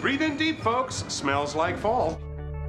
[0.00, 1.04] Breathe in deep, folks.
[1.08, 2.18] Smells like fall.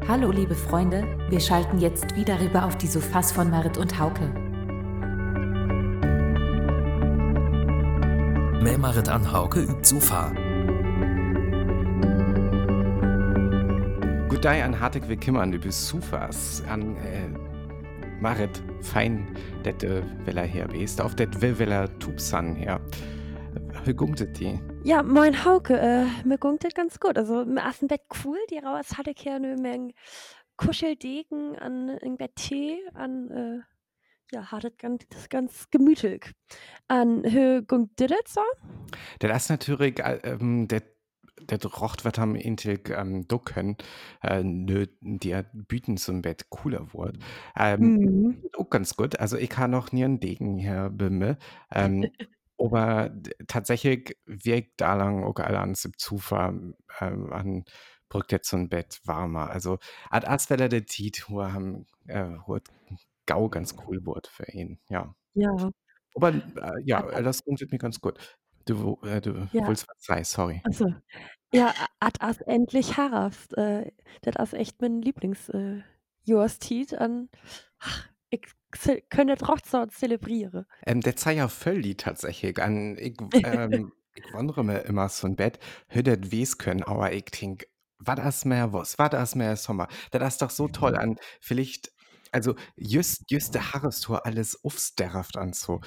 [0.08, 1.04] Hallo, liebe Freunde.
[1.30, 4.30] Wir schalten jetzt wieder rüber auf die Sofas von Marit und Hauke.
[8.62, 10.32] Mehr Marit an Hauke übt Sofa.
[14.30, 17.28] Good day an hartig willkommen über Sofas an äh,
[18.22, 19.28] Marit fein
[19.64, 22.80] dat äh, well er her bist auf will er Tubsan her.
[23.88, 24.60] Wie gungtet die?
[24.84, 27.18] Ja, moin Hauke, äh, mir gungt das ganz gut.
[27.18, 29.94] Also im ersten Bett cool, die raus hatte ich ja eine Menge
[30.58, 36.34] Kuscheldegen an im Bett Tee, an äh, ja, hat das ganz, das ganz gemütlich.
[36.90, 38.42] An wie gungt dir das so?
[39.20, 40.84] Das ist natürlich äh, ähm, der
[41.40, 43.78] der rocht wat am intig ähm, ducken
[44.22, 47.20] äh, nö, die büten zum Bett cooler wurd
[47.56, 48.44] ähm, Mhm.
[48.58, 51.38] auch ganz gut also ich kann noch nie einen Degen her bimme
[51.72, 52.10] ähm,
[52.60, 53.12] aber
[53.48, 56.54] tatsächlich wirkt da lang auch alle an Zufahr
[57.00, 57.66] ähm, an
[58.10, 59.50] brückt jetzt so ein Bett warmer.
[59.50, 62.38] Also ad asweller der Tiet wo haben äh,
[63.26, 65.14] gau ganz cool wurde für ihn ja.
[65.34, 65.52] Ja,
[66.16, 68.18] aber äh, ja das funktioniert mir ganz gut.
[68.66, 70.62] Du äh, du ja, wolltest was sagen sorry.
[70.64, 70.94] Also
[71.54, 73.58] ja, ad as endlich harrast.
[73.58, 73.92] Äh,
[74.22, 75.82] das ist echt mein Lieblings äh,
[76.26, 77.30] Jahrestiet an.
[77.80, 78.42] Ach, ich
[79.10, 80.66] könnte trotzdem zelebrieren.
[80.86, 82.62] Ähm, der sei ja völlig tatsächlich.
[82.62, 85.60] An ich, ähm, ich wundere mir immer so ein Bett.
[85.88, 87.68] Hüdet wies können aber ich denk
[88.00, 89.88] war das mehr was war das mehr Sommer?
[90.12, 91.92] Das ist doch so toll an vielleicht
[92.32, 95.82] also just just der Harrestour alles aufsterft an so.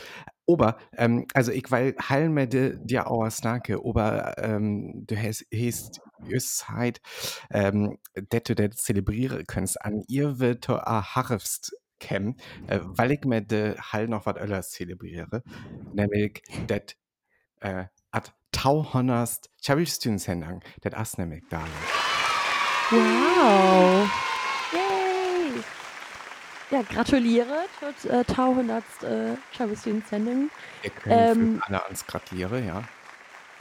[0.46, 5.46] Ober ähm, also ich weil heil mir de, dir auch snake ober ähm, du hast
[5.54, 7.00] hast just halt
[7.50, 7.98] ähm,
[8.30, 13.42] dat du das zelebrieren kannst an ihr wird a harfst kämen äh, weil ich mir
[13.42, 15.42] de Hall noch was anders zelebriere,
[15.92, 16.96] nämlich dat
[17.60, 21.62] äh, at tauhonnerst Chabelstünsendang, dat ass nämlich da.
[22.90, 24.10] Wow!
[24.72, 25.62] Yay!
[26.70, 27.66] Ja, gratuliere
[27.98, 28.84] zur äh, 200.
[29.02, 29.36] Äh.
[29.56, 32.82] Wir können für Ähm, alle ans gratuliere, ja.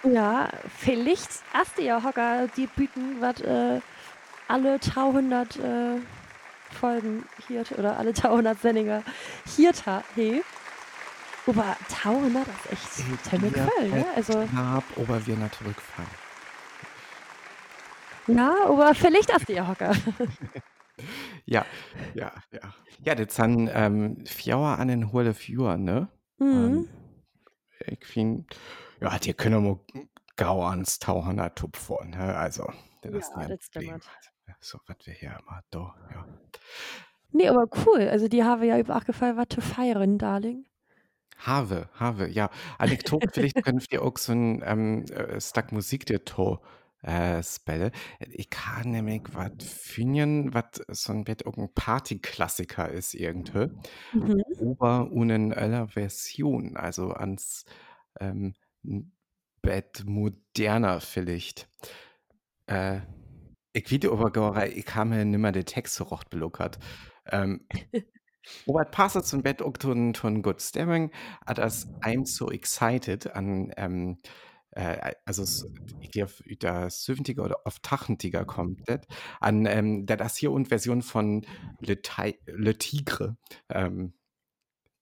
[0.03, 3.81] ja, vielleicht hast du ja Hocker die Büten, was äh,
[4.47, 5.99] alle 200 äh,
[6.73, 9.03] Folgen hier oder alle 200 Sendungen
[9.55, 9.71] hier
[10.15, 10.41] he.
[11.47, 14.05] Aber 200 ist echt ziemlich Wir voll, ne?
[14.15, 16.07] Also, knapp, aber wir natürlich fallen.
[18.27, 19.93] ja, aber vielleicht du ja Hocker.
[21.45, 21.65] Ja,
[22.13, 22.73] ja, ja.
[23.05, 26.09] Ja, das sind ähm, Fjauer an den Hohle Fjur, ne?
[26.39, 26.47] Mhm.
[26.51, 26.89] Ähm,
[27.87, 28.55] ich find,
[28.99, 29.79] ja, die können wir
[30.35, 32.35] gau ans Tauhundert Tupf vor, ne?
[32.37, 32.71] Also,
[33.01, 34.03] das ist Ja, nicht ein das stimmt.
[34.59, 36.25] So, was wir hier immer da, ja.
[37.31, 38.07] Nee, aber cool.
[38.09, 40.65] Also, die haben ja über gefallen, was zu feiern, Darling.
[41.37, 42.49] Have, have, ja.
[42.77, 46.59] Anekdote, vielleicht könnt ihr auch so ein ähm, äh, Stack Musik der To
[47.01, 47.91] äh, spelle.
[48.19, 53.69] Ich kann nämlich was finden, was so ein Bett irgendein Partyklassiker ist irgendwie.
[54.11, 54.43] Mhm.
[54.59, 57.63] Aber ohne einer Version, also ans
[58.19, 58.53] ähm,
[59.61, 61.69] Bett moderner vielleicht.
[62.67, 62.99] Äh,
[63.73, 66.79] ich video aber gar, ich habe mir nimmer den Text so recht belockert.
[67.25, 67.67] Ähm,
[68.67, 71.11] Robert passet zum Bett auch von, Good Staring,
[71.45, 74.17] hat das I'm so excited an, ähm,
[74.71, 75.65] äh, also s-
[75.99, 76.31] ich glaube,
[76.61, 79.01] der 70er oder auf 80er kommt das,
[79.39, 81.45] an ähm, der das hier und Version von
[81.79, 83.37] Le, Ti- Le Tigre,
[83.69, 84.13] ähm,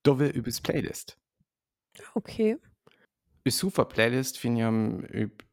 [0.04, 1.18] Dove übers Playlist.
[2.16, 2.58] Okay.
[3.44, 5.47] Ist super Playlist, finde ich üb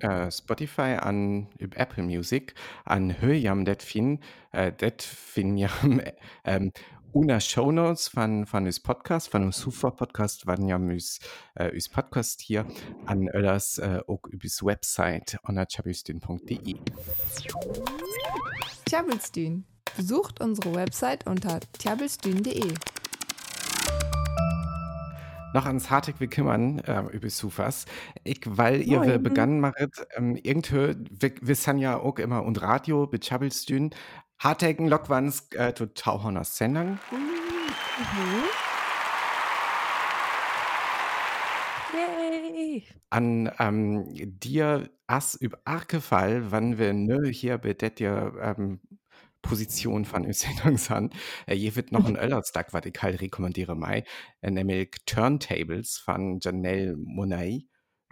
[0.00, 2.54] äh, Spotify an Apple Music
[2.84, 4.20] an Höjam det fin
[4.52, 6.00] äh, det fin jam
[6.44, 6.72] ähm,
[7.12, 11.18] una von von us Podcast von us super Podcast wann jam us
[11.54, 12.66] äh, us Podcast hier
[13.06, 16.76] an öllers äh, auch übers Website onachabüstin.de
[18.86, 19.66] Tjabelstün.
[19.96, 22.74] Besucht unsere Website unter tjabelstün.de.
[25.56, 27.86] noch ans hartig wie kümmern äh, über Sufas.
[28.24, 29.22] Ich, weil ihr Moin.
[29.22, 33.90] begann machet, ähm, irgendwie, wir, wir sind ja auch immer und Radio bechabbelstün.
[34.38, 36.98] Hartigen Lockwans äh, to Tauhonner Sendung.
[37.10, 38.44] Mhm.
[41.94, 42.84] Yay!
[43.08, 48.80] An ähm, dir as über Arkefall, wann wir nö hier bedet dir ähm,
[49.42, 51.10] Position von san.
[51.46, 54.04] Äh, hier wird noch ein Öllerstag, was ich halt rekommandiere mai,
[54.40, 57.64] äh, nämlich Turntables von Janelle Monet.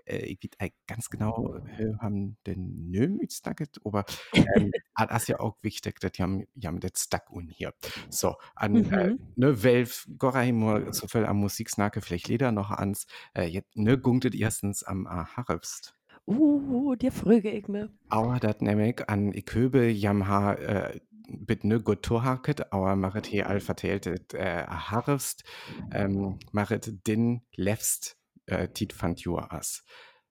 [0.07, 4.05] Äh, ich weiß ganz genau, äh, haben den Nömütstaget, aber
[4.35, 7.49] ähm, ah, das ist ja auch wichtig, dass die haben, die haben das Stack un
[7.49, 7.73] hier.
[8.11, 9.19] So, an äh, Mhm.
[9.37, 14.35] ne Welf, Gorahimur, so viel am Musiksnake, vielleicht Leder noch ans, äh, jetzt ne gunktet
[14.35, 15.95] erstens am äh.
[16.27, 17.91] Uh, dir fröge ich mir.
[18.09, 23.27] Aua dat nämlich an ich höbe jam ha äh, bit ne gut tohaket, aber machet
[23.27, 25.45] he all verteilt äh, harfst,
[25.93, 28.17] ähm, machet din lefst
[28.47, 29.85] äh, tit fand Jur as.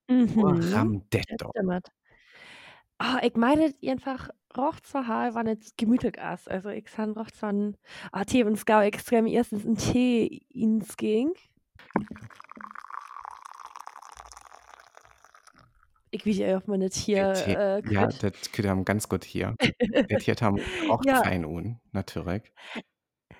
[0.07, 0.39] Mhm.
[0.39, 1.51] Ram det Das doch.
[1.51, 1.87] stimmt.
[2.99, 6.47] Ah, ich meine einfach roch zwar ha wann et gemütlich ass.
[6.47, 7.53] Also ich san roch zwar
[8.11, 11.33] ah, Tee und Skau extrem erstens ein Tee ins ging.
[16.13, 19.55] Ich wie ja auch meine Tier Tee- äh, Ja, das könnte haben ganz gut hier.
[20.09, 21.23] Det hier haben auch Ja.
[21.23, 22.43] fein un, natürlich.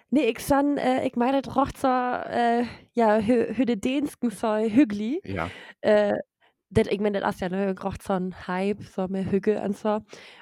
[0.10, 4.30] Nee, ich san, äh, ich meine, das roch zwar, äh, ja, hü, hü de Dänsken
[4.32, 5.22] so hügli.
[5.24, 5.50] Ja.
[5.82, 6.14] Äh,
[6.70, 9.78] das, ich meine, das ist ja ne, roch so ein Hype, so mehr Hügge und
[9.78, 10.00] so.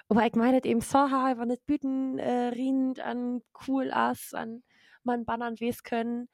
[0.10, 4.34] Aber ich meine, das eben so ha, wenn das Büten äh, riecht an cool ass,
[4.34, 4.64] an
[5.04, 6.30] man bannern wes können,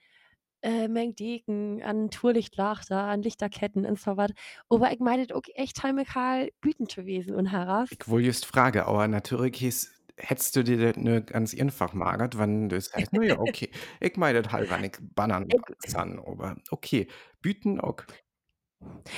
[0.68, 4.32] äh, Meng Deken, an Tourlichtlachter, an Lichterketten und so was.
[4.70, 7.88] Aber ich meine, das auch echt heimikal Büten zu wesen und heraus.
[7.92, 12.38] Ich wohl just frage, aber natürlich hieß, hättest du dir das nur ganz einfach magert,
[12.38, 13.70] wann du sagst, na ja, okay,
[14.02, 17.08] ich meine das halt, wenn ich bannern Ich- kann, aber okay,
[17.42, 17.98] büten auch.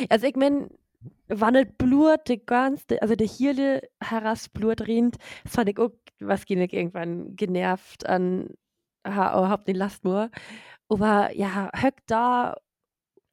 [0.10, 0.70] Also ich mein,
[1.28, 5.92] wann het blut de ganz, de, also de Hirle heraus blut rinnt, fand ich auch,
[6.20, 8.50] was ging ich irgendwann genervt an,
[9.06, 10.30] ha, überhaupt den Last nur.
[10.90, 12.58] Aber ja, höck da,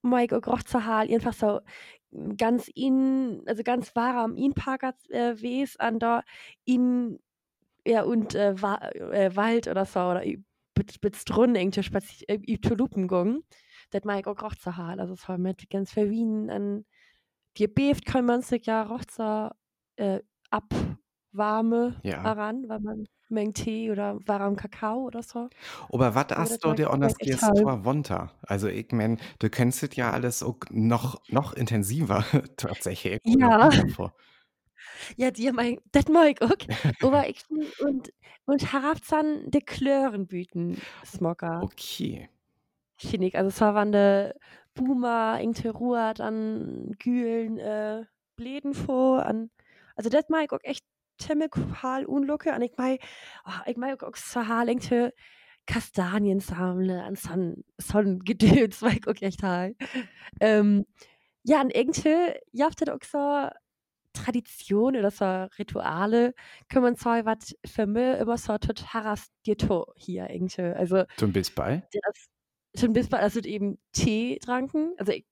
[0.03, 1.61] Mike zu Hal, einfach so
[2.39, 6.23] ganz in, also ganz warm in Parker äh, wes an da
[6.65, 7.21] in,
[7.87, 10.23] ja, und äh, Wa äh, Wald oder so, oder
[10.75, 12.39] bit drun irgendwie spazier, äh,
[13.09, 13.43] gong.
[13.91, 16.87] Das mag ich auch roch zu Hal, also so mit ganz verwien an,
[17.59, 19.51] dir beeft kann man sich ja roch zu
[19.97, 20.21] äh,
[20.51, 22.23] abwarme Ja.
[22.23, 25.49] daran, wenn man Meng Tee oder warm Kakao oder so.
[25.93, 27.15] Aber was hast du dir anders
[27.61, 28.33] vor Wonter?
[28.43, 32.25] Also ich mein, du kennst es ja alles auch noch, noch intensiver
[32.57, 33.21] tatsächlich.
[33.25, 33.71] Ja.
[35.19, 36.53] Ja, dir mein, das mag ich auch.
[37.01, 37.43] Aber ich
[37.79, 38.11] und
[38.45, 42.29] und Harafzan de Klörenbüten Smocker, Okay.
[42.99, 43.37] finde ich.
[43.37, 44.33] Also es war wann de
[44.75, 45.41] Boomer,
[45.75, 48.05] Ruhr, dann Gülen, äh,
[48.37, 49.51] Bläden vor, an,
[49.97, 50.85] also das mag ich auch echt
[51.19, 51.51] ziemlich
[51.83, 52.55] hal unlucke.
[52.55, 53.01] Und ich mag,
[53.47, 55.13] oh, ich mag auch so hal Ingte
[55.67, 59.75] Kastanien sammeln, an son, son Gedöns, mag ich auch echt hal.
[60.41, 60.87] Ähm,
[61.43, 63.49] ja, und irgendwie, ja, das auch so
[64.13, 65.25] Tradition oder so
[65.59, 66.35] Rituale,
[66.83, 70.63] man sagen, was für mich immer so total dir to hier irgendwie.
[70.63, 71.87] Also, Zum bis bei?
[71.93, 72.27] das
[72.81, 75.27] schon bis bald, also eben Tee tranken, also ich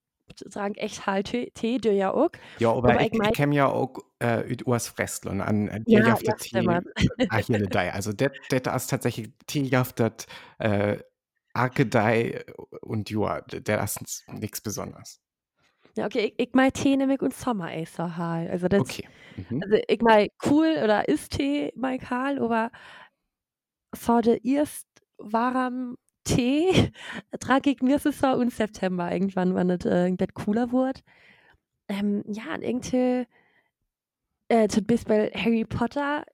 [0.51, 2.31] trank echt halt Tee, du ja auch.
[2.59, 5.69] Ja, aber Aber ich, ich ich mein- kenne ja auch äh, ut Urs Frestlon an
[5.69, 6.49] äh, Ja, Tierjaftet ja, Tee.
[6.49, 6.69] stimmt.
[6.69, 7.91] Ah.
[7.91, 8.31] Also das
[8.77, 10.27] ist tatsächlich Tierjaftet
[10.59, 10.99] äh,
[11.53, 12.45] Arkedei
[12.83, 15.21] und Joa, der ist nichts Besonderes.
[15.97, 18.51] Ja, okay, ich, ich mein Tee nämlich und Sommer so halt.
[18.51, 19.09] Also das, Okay.
[19.51, 19.63] Mhm.
[19.63, 22.71] also ich mein cool oder ist Tee mein Karl, aber
[23.97, 24.87] so der erst
[25.19, 26.93] warm Tee
[27.41, 28.11] trank ich mir so
[28.41, 31.01] im September irgendwann, wenn es äh, das cooler wurde.
[31.89, 33.27] Ähm, ja, und irgendwie
[34.49, 36.25] äh, tot bis bei Harry Potter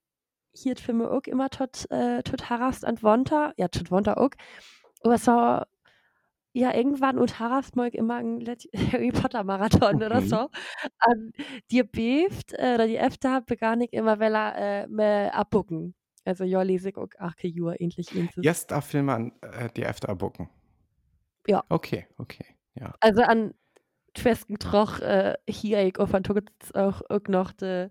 [0.54, 4.30] hier für mich auch immer tot, äh, tot harast und Wonter, ja, tot Wonter auch.
[5.04, 5.32] Aber so,
[6.52, 10.28] ja, irgendwann und harast ich immer ein Let- Harry Potter Marathon oder Mhm.
[10.28, 10.48] so.
[11.06, 11.34] Und
[11.70, 14.88] die beeft, äh, oder die öfter begann ich immer, weil er äh,
[15.30, 15.94] abbucken.
[16.30, 18.08] Also, ja, lese ich auch Arke Jur endlich.
[18.36, 20.48] Jetzt darf Film an äh, die Efter bucken.
[21.48, 21.64] Ja.
[21.68, 22.44] Okay, okay.
[22.74, 22.94] Ja.
[23.00, 23.52] Also an
[24.16, 27.90] festen Troch äh, hier ich auf auch, auch noch die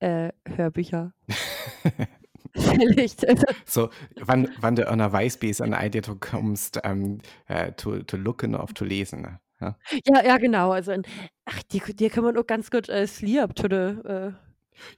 [0.00, 1.14] äh, Hörbücher.
[2.54, 3.26] Vielleicht.
[3.26, 3.90] Also, So,
[4.20, 8.54] wann, wann du an der Weißbase an Idee du kommst, ähm, äh, zu, zu looken
[8.54, 9.22] auf zu lesen.
[9.22, 9.40] Ne?
[9.60, 9.76] Ja.
[10.06, 10.72] ja, ja, genau.
[10.72, 11.02] Also, in,
[11.46, 14.32] ach, die, die kann man auch ganz gut äh, Sleep to the, äh,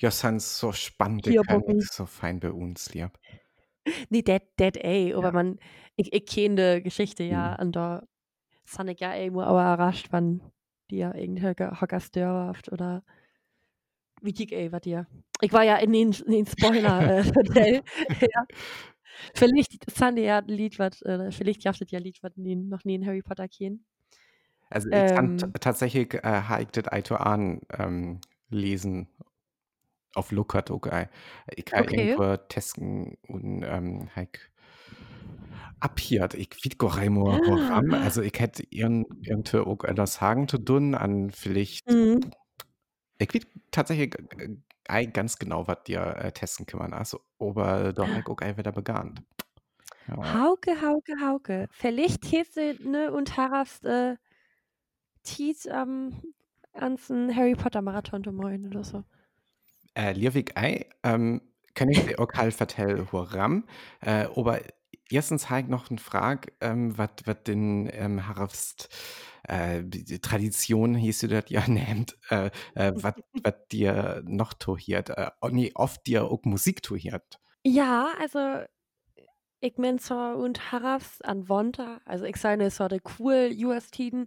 [0.01, 1.77] Ja, sind so spannend, Hier ich kann bucken.
[1.79, 3.11] nix so fein bei uns, lieb.
[4.11, 5.33] nee, Dead, Dead A, aber Ja.
[5.33, 5.59] man,
[5.97, 7.61] ich, ich kenne die Geschichte ja, Mhm.
[7.61, 8.03] und da
[8.65, 10.43] fand ich ja irgendwo aber überrascht, wann
[10.91, 13.03] die ja irgendwie Hocker störhaft oder
[14.23, 15.07] wie dick ey, war dir.
[15.41, 17.83] Ich war ja in den, in den Spoiler äh, Hotel.
[18.21, 18.45] ja.
[19.35, 22.85] Vielleicht die ja ein Lied, was, äh, vielleicht jaftet ja ein Lied, was nie, noch
[22.85, 23.85] nie in Harry Potter kennen.
[24.71, 25.53] Also ich kann t- Ähm.
[25.61, 28.21] tatsächlich äh, ich das Eito an ähm,
[28.51, 29.09] lesen
[30.15, 30.33] auf
[30.71, 31.09] okay.
[31.55, 32.21] Ich kann Okay.
[32.25, 34.51] irgendwo testen und ähm, halt
[35.83, 36.35] abhiert.
[36.35, 37.95] Ich weiß gar nicht mehr, woran.
[37.95, 42.31] Also ich hätte irgend, irgendwie auch etwas sagen zu tun an vielleicht Mhm.
[43.19, 44.15] Ich weiß tatsächlich
[44.89, 46.93] äh, ganz genau, was dir äh, testen kann.
[46.95, 49.15] Also, aber habe ich auch wieder begann.
[50.09, 50.35] Ja.
[50.35, 51.67] Hauke, Hauke, Hauke.
[51.73, 54.17] Vielleicht hast du ne und hast äh,
[55.25, 56.13] Tiet am
[56.73, 59.05] ans 'n Harry Potter Marathon to moin oder so.
[59.95, 61.41] Äh, liewig ei, ähm,
[61.75, 63.65] kann ich dir auch halt vertellen, woran.
[64.01, 64.61] Äh, aber
[65.11, 67.11] erstens habe ich noch eine Frage, ähm, was
[67.47, 68.89] den ähm, Harfst
[69.45, 69.83] äh,
[70.21, 73.15] Tradition, hieß du das ja nennt, äh, äh, was
[73.73, 77.41] dir noch tohiert, äh, nee, oft dir auch Musik tohiert.
[77.65, 78.65] Ja, also
[79.61, 84.27] ich mein so und Harafs an Wonter, also ich sage so de cool US-Tiden,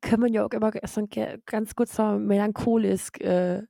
[0.00, 1.06] können ja auch immer so
[1.46, 3.62] ganz gut so melancholisch äh,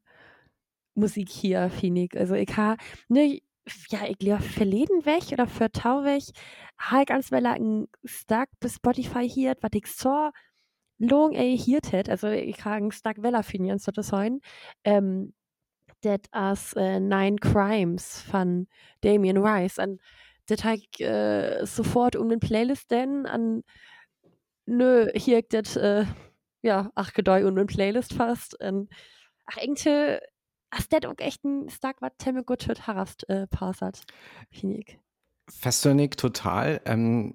[0.94, 2.16] Musik hier, finde ich.
[2.18, 2.76] Also ich habe,
[3.08, 3.40] ne,
[3.90, 6.24] ja, ich glaube, verleden weg oder für Tau weg,
[6.78, 10.30] habe ganz well ein Stack bis Spotify hier, was ich so
[10.98, 14.40] long ey hier tät, also ich habe ein Stack Weller finden, so das sein.
[14.84, 15.32] Ähm,
[16.02, 18.68] das as äh, Nine Crimes von
[19.02, 19.78] Damien Rice.
[19.78, 20.00] Und
[20.46, 23.62] das habe ich äh, sofort um den Playlist denn an
[24.70, 26.04] nö, hier das äh,
[26.62, 28.60] ja, ach gedei und den Playlist fast.
[28.60, 28.88] Und,
[29.46, 30.20] ach irgendwie
[30.70, 33.46] as das auch echt ein Stack was temme gut hört harast äh,
[34.80, 34.98] ich.
[35.48, 36.80] Verstehe total.
[36.84, 37.34] Ähm,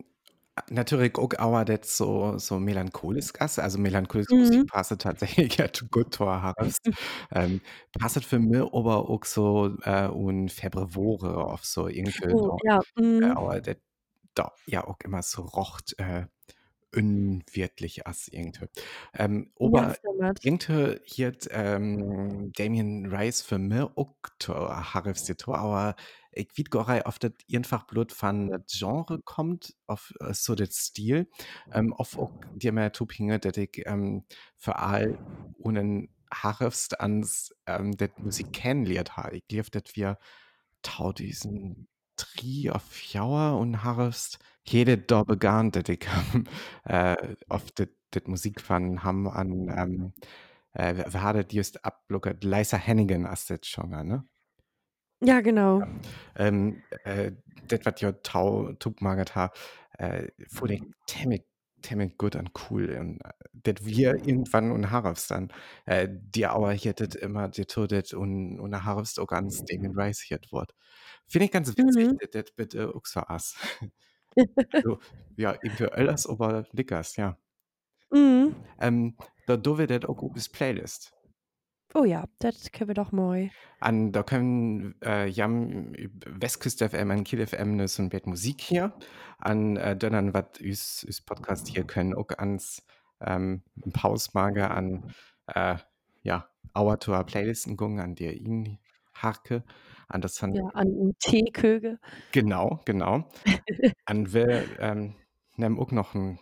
[0.70, 4.38] natürlich auch aber das so so melancholisch ist, also melancholisch Mhm.
[4.40, 6.90] Musik passt tatsächlich ja gut zu Harfst.
[7.34, 7.62] ähm,
[8.00, 13.02] passt für mich aber auch so äh, un Februare auf so irgendwie Oh, ja, äh,
[13.02, 13.24] mhm.
[13.38, 13.78] aber das
[14.36, 16.28] da ja auch immer so rocht äh,
[16.96, 18.68] unwirtlich as irgendwie.
[19.14, 20.40] Ähm, Ja, aber stimmt.
[20.44, 23.60] irgendwie hier ähm, Damien Rice für
[25.26, 25.96] die to, aber
[26.32, 30.76] ich gar nicht, ob das einfach bloß von das Genre kommt, auf äh, so das
[30.76, 31.30] Stil,
[31.72, 34.26] ähm, auf auch dir mehr Tupinge, dass ich ähm,
[34.58, 35.20] für all
[35.58, 39.38] unen Harfst ans ähm, das Musik kennenlernt habe.
[39.38, 40.18] Ich glaube, dass wir
[40.82, 41.88] tau diesen
[42.18, 46.46] Tri auf Jauer und Harfst jede da begann, dass ich ähm,
[46.86, 50.14] äh, auf das das Musik von haben an ähm,
[50.74, 52.44] äh, wer hat das just ablockert?
[52.44, 54.26] Liza Hennigan as das Genre, ne?
[55.22, 55.84] Ja, genau.
[56.36, 57.32] Ähm, äh,
[57.68, 59.52] das, was ja Tau Tupmagert ha,
[59.98, 61.44] äh, fand ich ziemlich,
[61.82, 62.90] ziemlich gut und cool.
[63.00, 65.52] Und äh, das wir irgendwann und Harfst dann,
[65.86, 70.40] äh, die hier das immer die Todet und, und Harfst auch ganz Damien Rice hier
[70.52, 70.74] Wort.
[71.28, 72.18] Finde ich ganz witzig, Mhm.
[72.32, 73.56] das bitte auch so ass.
[74.84, 75.00] so,
[75.38, 77.38] ja, irgendwie alles, aber Lickers, ja.
[78.12, 78.56] Mhm.
[78.80, 81.16] Ähm, da do wir das auch bis Playlist.
[81.94, 83.50] Oh ja, das können wir doch mal.
[83.80, 85.94] An, da können äh, jam
[86.26, 88.94] Westküste FM an Kiel FM ne so ein Bett Musik hier.
[89.38, 92.86] An äh, dann wat üs, üs Podcast hier können auch ans
[93.22, 93.64] ähm,
[93.94, 95.14] Pausmager an
[95.48, 95.78] äh,
[96.24, 98.78] ja Auer to Playlisten gungen an der ihn
[99.14, 99.64] Harke
[100.08, 102.00] an das han Ja, an 'n Teeköge.
[102.32, 103.28] genau genau
[104.06, 105.16] an will ähm,
[105.56, 106.40] nimm auch noch einen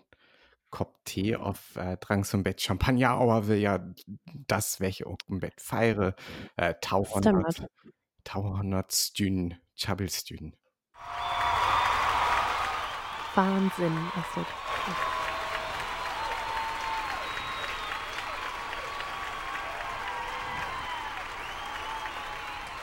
[0.70, 3.80] Kopf Tee auf äh, Drang zum Bett Champagner aber will ja
[4.48, 6.16] das welche auch im Bett feiere
[6.58, 7.70] äh, Tauhundert Stimmt.
[8.24, 10.56] Tauhundertstün Chabelstün
[13.36, 14.46] Wahnsinn, Astrid.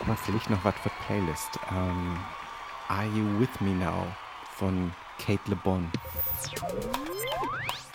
[0.00, 2.16] Aber vielleicht noch was für Playlist ähm,
[2.88, 4.06] Are You With Me Now
[4.56, 5.86] von Kate Le Bon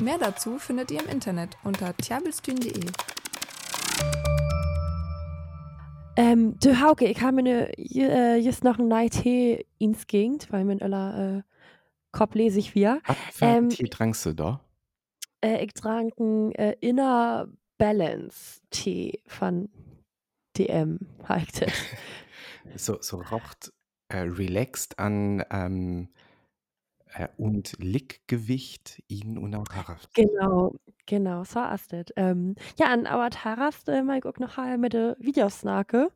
[0.04, 2.86] Mehr dazu findet ihr im Internet unter tiabelstühn.de.
[6.18, 10.52] Ähm, du Hauke, ich habe mir ju- äh, just noch ein neuen Tee ins Gegend,
[10.52, 11.42] weil mein Öller äh,
[12.12, 13.00] Kopf lese ich wieder.
[13.06, 14.62] Was für Ähm, Tee trankst du da?
[15.42, 17.48] Äh, ich trank einen äh, Inner
[17.78, 19.70] Balance Tee von
[20.58, 21.00] DM,
[21.60, 21.72] das.
[22.76, 23.72] so, so rocht
[24.10, 26.10] äh, relaxed an ähm,
[27.14, 29.66] äh, und Lickgewicht ihn und auch.
[30.14, 32.06] Genau, genau, so ist das.
[32.16, 36.12] Ähm, ja, an aber Tarast äh, ich auch noch mal mit den Videos snake.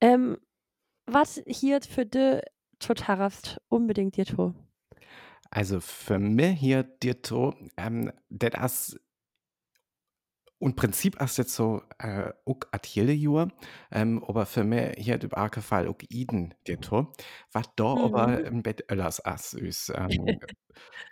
[0.00, 0.38] Ähm,
[1.06, 2.42] was hier für de
[2.78, 4.54] Totarast unbedingt dir to?
[5.50, 9.00] Also für mich hier dir to, ähm, das ist
[10.58, 13.48] und Prinzip ist jetzt so äh, auch Atelier Jur,
[13.90, 17.12] ähm, aber für mich hier im arge Fall auch Iden dir to,
[17.52, 18.44] was da aber Mhm.
[18.46, 20.08] im Bett Öllers as ist, ähm,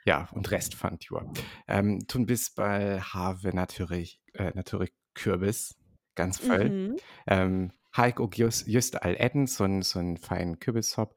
[0.06, 1.30] ja und Rest fand Jur.
[1.68, 5.76] Ähm, tun bis bei Have natürlich äh, natürlich Kürbis
[6.14, 6.70] ganz voll.
[6.70, 6.96] Mhm.
[7.26, 11.16] Ähm, Heik auch just, just all Etten, so ein so ein feinen Kürbishop.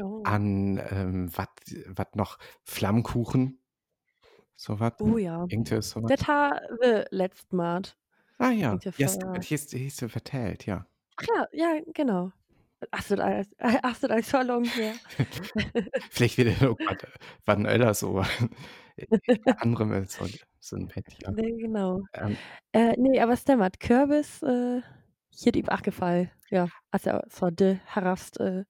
[0.00, 0.22] Oh.
[0.24, 3.60] An ähm, was noch Flammkuchen,
[4.58, 4.92] so was.
[5.00, 5.44] Oh ja.
[5.48, 6.10] Irgendwie so was.
[6.10, 7.82] Das ha wir letzt Mal.
[8.38, 10.86] Ah ja, Irgendwie hieß, hieß so vertellt, ja.
[11.16, 12.32] Ach ja, ja, genau.
[12.92, 14.94] Ach, das alles, ach, das alles so lang her.
[16.10, 16.52] Vielleicht wieder
[16.86, 16.96] was,
[17.46, 18.22] was ein Öller so.
[19.58, 20.26] andere mit so
[20.60, 21.30] so 'n Bett, ja.
[21.30, 22.02] Ne, genau.
[22.14, 22.36] Ähm
[22.72, 24.82] Äh, ne, aber stimmt, Kürbis, äh,
[25.30, 26.30] hier die Bachgefall.
[26.50, 28.64] Ja, also so de Harrast, äh,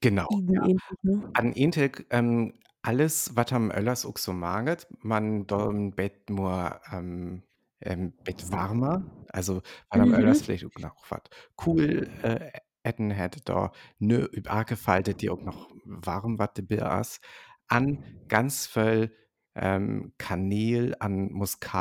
[0.00, 0.62] Genau, ja.
[0.64, 1.30] ähnlich, ne?
[1.34, 2.54] An Tag, ähm,
[2.88, 7.42] alles, wat am Öllers ook so maget, man do'n Bett nur, ähm,
[7.80, 10.42] ähm, Bett warmer, also, wann am Öllers Mhm.
[10.42, 11.28] vielleicht ook noch wat
[11.66, 12.50] cool, äh,
[12.82, 17.20] etten hätt da, ne üb dat die ook noch warm wat dabei ass,
[17.68, 19.14] an ganz völl,
[19.54, 21.30] ähm, Kaneel an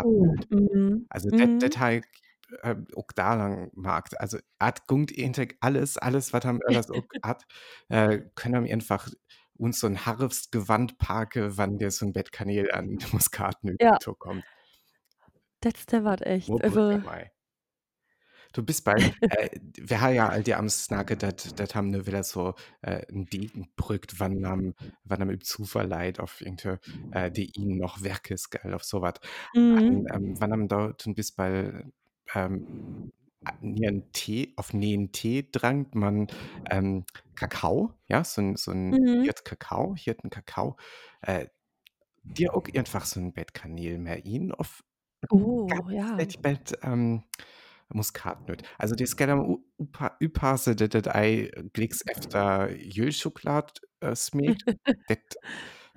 [0.01, 0.47] Oh, Muskatnüt.
[0.49, 1.63] mhm, Also, dat mhm.
[1.63, 2.05] dat ha ich,
[2.63, 4.19] ähm, ook da lang magt.
[4.21, 5.11] Also, at gungt
[5.61, 7.45] alles alles, wat am Öllers ook hat,
[7.89, 9.09] äh, können wir einfach
[9.57, 13.99] uns so 'n Harfstgewand pake, wann der so 'n Bett Kaneel an Muskatnüt Ja.
[13.99, 14.45] zukommt.
[15.63, 16.49] Dat stimmt echt.
[16.49, 17.31] Wo Also dabei.
[18.55, 18.93] Du bist bei
[19.29, 23.01] äh, wir ha ja all die am Snakke, dat dat haben ne wieder so, äh,
[23.11, 24.73] 'n Degen brückt, wann am
[25.03, 26.79] wann am Zufall leid auf irgende
[27.11, 29.19] äh, die ihnen noch Werkes, gell, auf so wat.
[29.67, 30.07] An, Mhm.
[30.13, 31.85] ähm, wann am dort 'n bis bei,
[32.33, 32.67] ähm,
[33.45, 36.27] a nien Tee auf neen Tee drangt man,
[36.69, 39.27] ähm, Kakao, ja, so 'n so 'n Mhm.
[39.27, 40.77] Hirt Kakao Hirten Kakao,
[41.21, 41.47] äh,
[42.37, 44.83] dir ook einfach so 'n Bett Kaneel mehr in auf
[45.29, 46.27] ganz Oh, ja.
[46.29, 47.23] leicht Bett, ähm,
[47.93, 48.63] Muskatnüt.
[48.79, 54.15] Also, das geht am u upa üpasse, dat dat ei glicks efter Jülschokolad, äh.
[55.07, 55.19] Dat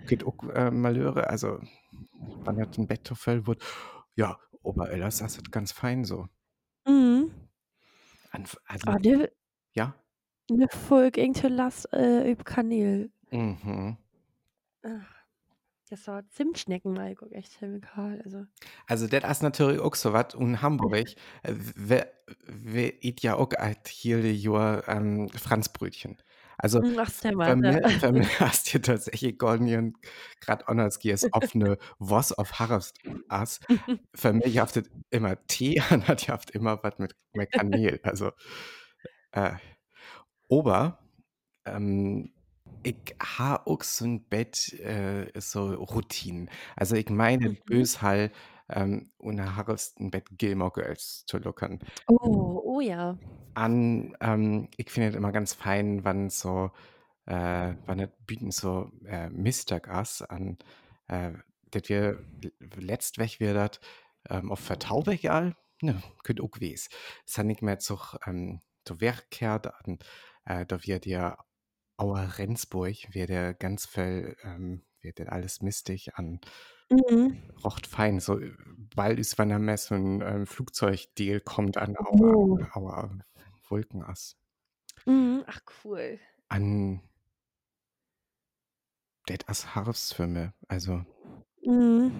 [0.06, 1.60] geht ook, äh, malöre, also,
[2.44, 3.62] wann dat 'n Bett to voll wurd.
[4.16, 6.28] Ja, aber Öllers ass et ganz fein so.
[8.40, 9.30] An also Ah, de
[9.72, 9.94] ja?
[10.50, 13.12] Ne Folg irgendwie Last, äh, üb Kaneel.
[13.30, 13.96] Mhm.
[14.82, 15.14] Ach,
[15.90, 18.44] das war Zimtschnecken ich ook echt chemikal, also
[18.86, 21.08] Also, dat ass natürlich ook so wat un Hamburg,
[21.42, 22.06] äh, we
[22.46, 26.16] we eat ja ook alt hiele Joer, ähm, Franzbrötchen.
[26.62, 26.82] Also,
[28.12, 29.94] mi hast hier tatsächlich golnien
[30.40, 33.60] grad anders gies offene was auf Harfst ass.
[34.14, 38.00] Für mich haftet immer Tee an hat jaft immer wat mit mit Kaneel.
[38.04, 38.32] Also,
[39.32, 39.52] äh,
[40.48, 41.00] ober,
[41.66, 42.32] ähm,
[42.84, 46.50] ich ha ook so 'n Bett, äh, so Routinen.
[46.76, 47.70] Also, ich meine Mhm.
[47.70, 48.32] bös Hall,
[48.74, 51.80] ähm, un Harfst 'n Bett Gilmore Girls zu luckern.
[52.08, 53.18] Oh, oh ja.
[53.54, 56.70] An, ähm, ich finde et immer ganz fein, wann so,
[57.26, 60.58] äh, wann et büten so, äh, Mistag ass an,
[61.08, 61.32] äh,
[61.70, 63.80] dat wir l letzt weg wie dat,
[64.28, 66.88] ähm, auf Vertauweg all, ne, könnt ook wees.
[67.26, 69.98] Es han nicht mehr zoch, ähm, to Werkkehrt an,
[70.44, 71.38] äh, da wird ja
[71.98, 76.40] Auer Rendsburg wird der ganz völl, ähm, wird der alles mistig an
[76.92, 77.38] Mhm.
[77.64, 78.52] rocht fein, so, äh,
[78.96, 82.58] bald is wann am so 'n, ähm, Flugzeugdeal kommt an Auer Oh.
[82.74, 83.10] Auer
[83.68, 84.34] Wolkenass.
[85.06, 86.20] Mhm, ach cool.
[86.50, 87.00] An
[89.28, 91.04] dat ass Harfst für also
[91.66, 92.12] Mhm.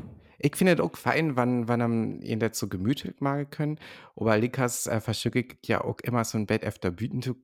[0.42, 3.78] Ich finde et ook fein, wann wann am ihn dat so gemütlich mage können,
[4.16, 7.36] aber Likas, äh, verschüttet ja ook immer so 'n Bett efter Büten zu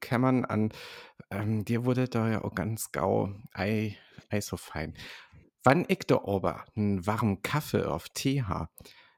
[0.00, 0.70] kämmern an,
[1.30, 3.96] ähm, dir wurde da ja auch ganz gau ei
[4.30, 4.94] ei so fein.
[5.66, 8.70] Wann ich da aber 'n warmen Kaffee auf Tee ha,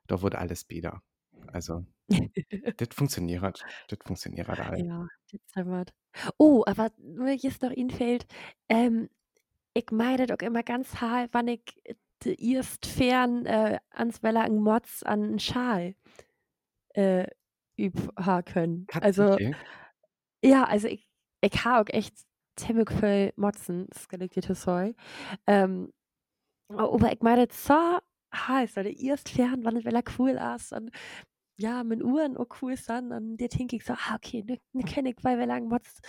[0.07, 1.03] da wird alles bieder.
[1.47, 1.85] Also,
[2.79, 4.87] dat funktioniert dat funktioniert all.
[4.87, 5.93] Ja, das stimmt.
[6.39, 8.27] Oh, aber mir jetzt noch einfällt,
[8.69, 9.09] ähm,
[9.75, 11.63] ich meine das auch immer ganz hart, wann ich
[12.25, 15.95] erst fern, äh, ans Weller 'n Mods an 'n Schal,
[16.95, 17.27] äh,
[17.79, 18.89] üb ha können.
[19.01, 19.57] Also Tatsächlich?
[20.45, 21.09] ja, also ich
[21.41, 22.17] ich ha auch echt
[22.57, 24.97] ziemlich viel Motzen, das dir to sagen.
[25.47, 25.93] Ähm,
[26.71, 27.75] aber ich meine das so
[28.35, 30.91] heiß, weil de erst fern, wann es Weller cool ass und
[31.59, 34.85] ja, min Uhren auch cool san und dit denk ich so: „Ah, okay, ne ne
[34.85, 36.01] kenn ich, weil wir lang Mods,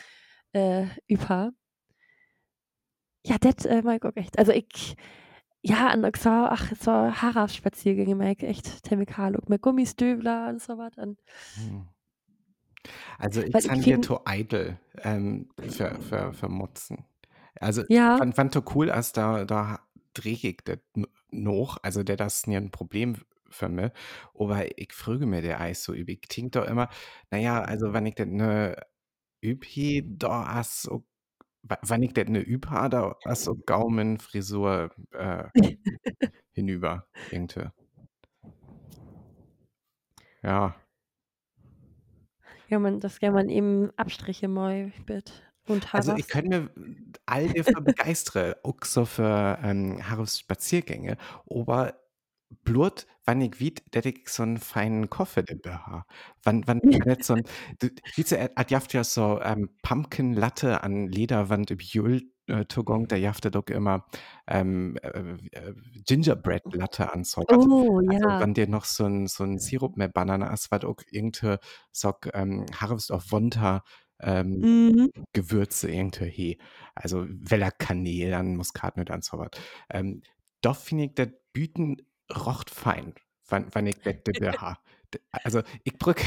[0.54, 1.52] äh, üb ha.“
[3.26, 4.38] Ja, dat, äh, mag ich auch echt.
[4.40, 4.96] Also ich
[5.62, 10.62] ja, und auch so ach, so Harrasspaziergänge mag ich echt chemikal ook mit Gummistövler und
[10.62, 11.20] so und
[11.56, 11.90] Hm.
[13.20, 17.06] Also, ich Weil ich san dir to eitel, ähm, für für für Motzen.
[17.60, 18.20] Also, Ja.
[18.20, 19.80] wann wann to cool ass, da da
[20.64, 23.90] dat n noch, also dat ass nien Problem f für mi,
[24.38, 26.10] aber ich fröge mir der Eis so üb.
[26.10, 26.90] Ich denk da immer,
[27.32, 28.76] na ja, also, wenn ich dat ne
[29.44, 29.66] üb
[30.20, 31.06] da ook
[31.64, 35.46] wa wann ich dat ne üb ha, da ass so Gaumenfrisur, äh,
[36.54, 37.70] hinüber irgendwie.
[40.44, 40.76] Ja.
[42.70, 46.30] Ja, man das kann man eben Abstriche mal mit und Also, ich Harras.
[46.30, 46.70] könnte mir
[47.26, 51.18] all dafür begeistere, ook so für, ähm, Harfstspaziergänge,
[51.50, 51.96] aber
[52.64, 56.06] blurd, wann ich wiet, dat ich so 'n feinen Koffe dabei ha.
[56.44, 57.44] Wann wann net so 'n
[57.80, 63.08] du, hize et jaft ja so, ähm, Pumpkin Latte an Lederwand üb Jül äh, Togong,
[63.08, 64.06] der jaftet auch immer
[64.48, 65.10] ähm, äh,
[65.52, 65.74] äh,
[66.06, 68.40] Gingerbread Latte an so Oh, Also ja.
[68.40, 71.60] wenn dir noch so ein, so ein Sirup mit Banane ist, was auch irgendeine
[71.92, 73.84] so ähm, Harvest of Wonter
[74.22, 75.12] ähm, Mhm.
[75.34, 76.58] Gewürze irgendwie he.
[76.96, 79.50] Also weller Kanäle an Muskatnüsse an so was.
[79.90, 80.22] Ähm,
[80.62, 81.98] doch finde ich, das Büten
[82.36, 83.16] rocht fein,
[83.50, 84.80] wenn, wenn ich das dabei ha.
[85.14, 86.22] D- Also ich brück,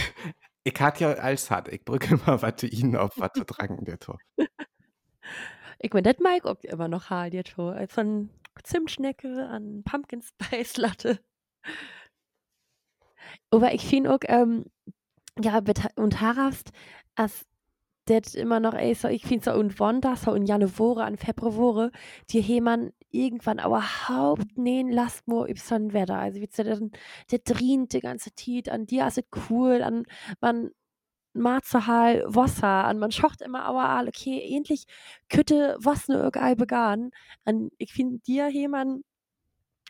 [0.65, 3.99] ich hat ja alles hat, ich brück immer was ihnen auf was zu tragen, der
[3.99, 4.21] Tor.
[5.79, 7.69] Ich mein, das mag auch immer noch haben, die to.
[7.71, 8.31] Also Von
[8.63, 11.19] Zimtschnecke an Pumpkin Spice Latte.
[13.51, 14.67] Aber ich finde auch, ähm,
[15.41, 15.61] ja,
[15.97, 16.71] und Harast,
[17.17, 17.47] als
[18.21, 21.91] das immer noch, ey, so, ich finde so, und Wanda, so, und Januare, an Februare,
[22.31, 26.19] die heman irgendwann überhaupt nähen lasst so ein Wetter.
[26.19, 26.79] Also, wie der,
[27.31, 30.05] der drient die ganze Zeit, an dir ist es cool, an,
[30.41, 30.71] man,
[31.35, 34.85] Marzahal Wasser an man schocht immer aber all okay endlich
[35.31, 37.11] könnte was nur irgendein begann
[37.45, 39.03] an ich finde dir jemand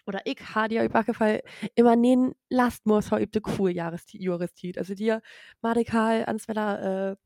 [0.06, 1.42] oder ich ha dir über Fall
[1.74, 5.20] immer nähen last muss üb de cool Jahrestiet also dir
[5.62, 7.16] Madikal ans Wetter äh,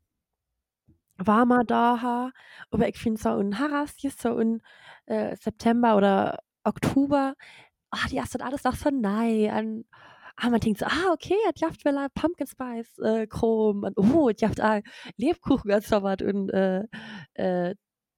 [1.19, 2.31] warmer da ha
[2.71, 4.63] aber ich finde so un Harras hier so un
[5.07, 7.35] äh, September oder Oktober
[7.91, 9.85] ah die hast das alles noch so nei an
[10.39, 13.97] Ah, man denkt so, ah, okay, et jaft well a Pumpkin Spice äh, Chrom und
[13.97, 14.83] oh, et jaft a
[15.17, 16.85] Lebkuchen ganz so wat und äh,
[17.35, 17.75] äh,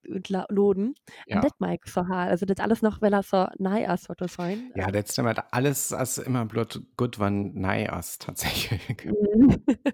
[0.09, 0.95] und Loden.
[1.27, 1.37] Ja.
[1.37, 2.25] Und das mag ich so ha.
[2.25, 4.73] Also das alles noch, weil er so nei ist, wird das sein.
[4.75, 5.41] Ja, das stimmt.
[5.53, 9.05] Alles ist immer bloß gut, wenn nei ist, tatsächlich.
[9.05, 9.63] Mhm.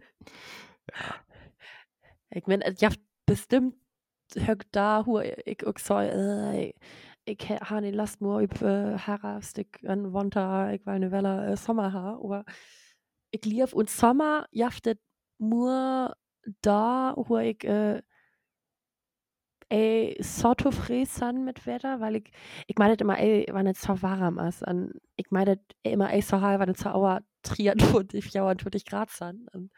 [2.34, 3.76] Ich mein, et jaft bestimmt
[4.34, 6.72] hört da, wo ich auch so, äh,
[7.24, 11.52] ich ha nicht last more üb äh, Harast, ich an Winter, ich will eine Welle
[11.52, 12.44] äh, Sommer ha, aber
[13.30, 15.00] ich lief und Sommer jaftet
[15.38, 16.14] nur
[16.62, 18.02] da, wo ich äh,
[19.68, 22.30] ey, so zufrieden mit Wetter, weil ich,
[22.66, 26.40] ich meine immer, ey, wenn es so warm ist, und ich meine immer, ey, so
[26.40, 29.52] hell, wenn es so auer triert und ich 24 Grad sind.
[29.54, 29.70] Und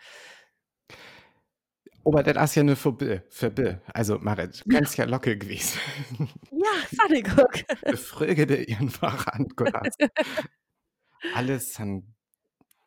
[2.06, 3.20] Aber das ist ja eine Phobie.
[3.30, 3.78] Phobie.
[3.92, 5.80] Also, Marit, ganz ja locker gewesen.
[6.52, 7.80] ja, ich auch.
[7.90, 9.72] Befröge dir einfach an, Gott.
[11.34, 12.14] Alles san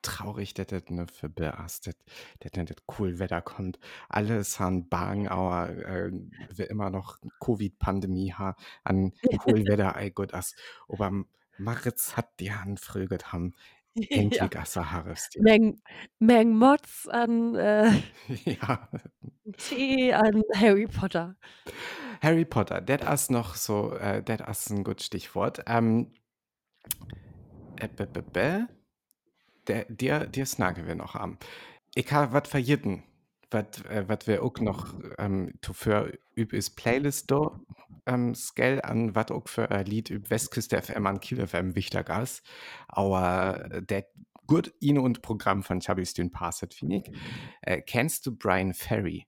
[0.01, 1.95] traurig, dass das eine Phobie ist, dass
[2.39, 3.77] dass nicht das cool Wetter kommt.
[4.07, 6.11] Alles san bang, aber äh,
[6.55, 8.55] wir immer noch Covid-Pandemie ha
[8.85, 9.11] an
[9.45, 10.55] cool Wetter, ey as.
[10.87, 11.11] Aber
[11.57, 13.53] Maritz hat die Hand fröget haben.
[13.95, 14.17] ja.
[14.17, 15.37] Endlich as Harvest.
[15.41, 15.81] Meng,
[16.19, 17.91] Meng Mods an äh,
[18.45, 18.89] Ja.
[19.57, 21.35] Tee an Harry Potter.
[22.21, 25.63] Harry Potter, das ist noch so, äh, das ist ein gutes Stichwort.
[25.67, 26.13] Ähm,
[27.79, 28.67] äh, b -b -b
[29.67, 31.37] der, der, der snacken wir noch am.
[31.95, 33.03] Ich habe was verjitten,
[33.51, 37.59] was äh, wir auch noch ähm, für üb is Playlist do
[38.05, 42.09] ähm, Skell an was auch für ein Lied üb Westküste FM an Kiel FM wichtig
[42.09, 42.43] ist.
[42.87, 44.05] Aber der
[44.47, 47.11] gut ihn und Programm von Chabis Dün Passet, finde ich.
[47.61, 49.27] Äh, kennst du Brian Ferry?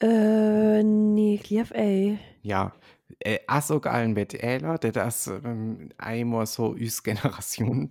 [0.00, 2.18] Äh, nee, lief, ey.
[2.42, 2.74] Ja,
[3.20, 7.88] äh, as auch allen mit Äler, der das ähm, einmal so üs Generation,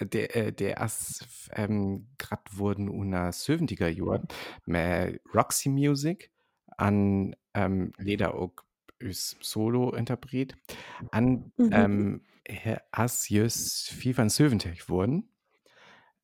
[0.00, 4.26] der, äh, der as ähm, grad wurden unter 70er Jahren
[4.66, 6.30] mit Roxy Music
[6.76, 8.52] an ähm, Leder auch
[9.02, 10.54] üs Solo-Interpret
[11.12, 11.70] an Mhm.
[11.72, 12.22] ähm,
[12.92, 15.28] as jös viel von 70 wurden.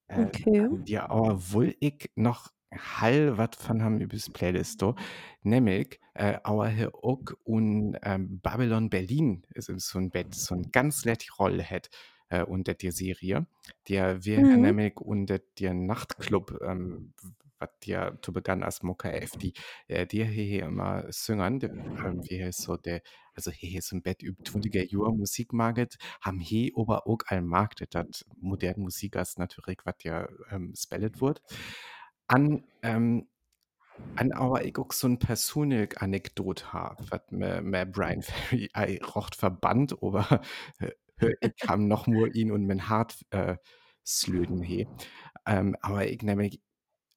[0.08, 0.68] Äh, Okay.
[0.68, 4.94] die aber wohl ich noch Hall wat von haben übers Playlist do,
[5.42, 10.70] nämlich äh, aber hier auch und ähm, Babylon Berlin ist so ein Bett so ein
[10.72, 11.90] ganz letzte Rolle hat
[12.30, 13.46] äh, unter der Serie,
[13.88, 14.60] der wir Mhm.
[14.62, 17.12] nämlich unter der Nachtclub ähm,
[17.60, 19.52] was ja zu Beginn als Mokka F, die,
[19.86, 23.02] äh, die hier immer singen, ähm, wie heißt so der,
[23.34, 27.84] also hier ist ein Bett über 20er Jahre Musikmarket, haben hier aber auch ein Markt,
[27.90, 31.42] das moderne Musik ist natürlich, was ja ähm, spellet wird.
[32.28, 33.28] An, ähm,
[34.16, 38.70] an aber ich auch so ein persönlich Anekdot habe, was mir, mir Brian Ferry
[39.14, 40.40] rocht verbannt, aber
[40.78, 40.92] äh,
[41.40, 43.56] ich kam noch nur ihn und mein Hart äh,
[44.06, 44.88] slöden he.
[45.46, 46.60] Ähm, aber ich nämlich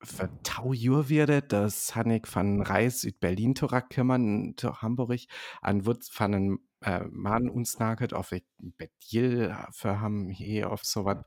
[0.03, 5.19] für tau Jür werde, das han ich von Reis in Berlin zu kümmern, zu Hamburg,
[5.61, 10.83] an wird von einem äh, Mann uns naget, auf ich Bettil für haben hier auf
[10.85, 11.17] so was,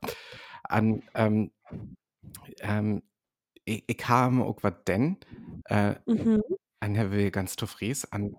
[0.63, 1.51] an, ähm,
[2.61, 3.03] ähm,
[3.65, 5.17] ich, ich kam auch was denn,
[5.65, 6.41] äh, Mhm.
[6.79, 8.35] an Herr will ganz zufrieden, an,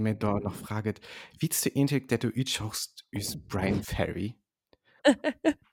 [0.00, 1.00] mir da noch fraget,
[1.38, 4.36] wie du eigentlich, der du ütschochst, ist Brian Ferry?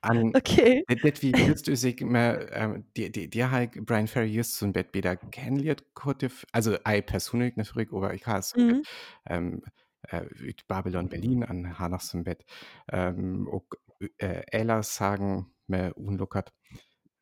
[0.02, 0.84] An Okay.
[0.88, 4.64] det wie just du sig med, ähm, die die die har Brian Ferry just so
[4.66, 6.46] 'n bett bedre kennengelernt gehabt.
[6.52, 8.84] Also ei persönlich natürlich, aber ich habe so Mhm.
[9.26, 9.62] ähm,
[10.02, 10.24] äh,
[10.68, 12.44] Babylon Berlin an har noch so 'n bett
[12.92, 13.76] ähm, och
[14.18, 16.52] äh, ellers sagen med unlockert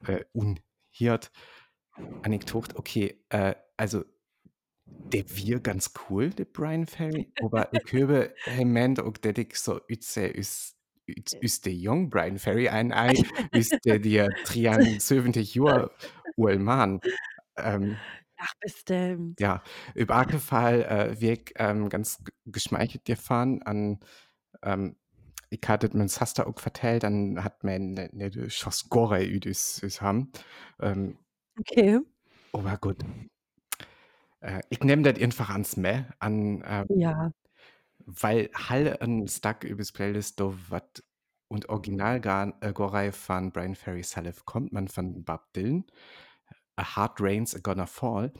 [0.06, 1.32] äh, unhiert
[2.22, 4.04] an ich gedacht, okay, äh, also
[4.86, 9.80] der wir ganz cool, der Brian Ferry, aber ich habe gemeint auch, dass ich so
[9.90, 10.74] utse us
[11.08, 13.14] ut us der jung Brian Ferry ein ei
[13.54, 15.90] us der der 73 Jahre
[16.36, 17.00] alt Mann.
[17.56, 17.96] Ähm,
[18.38, 19.40] Ach, bestimmt.
[19.40, 19.62] ja,
[19.94, 24.00] jeden Fall, äh, wir ähm, ganz geschmeichelt gefahren an
[24.62, 24.96] ähm,
[25.50, 30.32] ich hatte mein Saster auch vertellt, dann hat man ne ne Schossgorre üdis is haben.
[30.80, 31.18] Ähm,
[31.58, 32.00] Okay.
[32.52, 32.98] aber gut.
[34.46, 37.32] Äh, ich nehme das einfach ans Mä an, ähm, Ja.
[38.06, 41.02] weil Hall 'n Stack übers Playlist do wat
[41.48, 45.84] und Originalgar äh, Gorei von Brian Ferry Salif kommt man von Bob Dylan.
[46.76, 48.32] A Hard Rain's a Gonna Fall.